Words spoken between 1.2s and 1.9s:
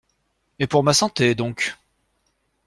donc!